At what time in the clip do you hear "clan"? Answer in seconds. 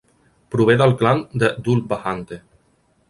1.01-1.21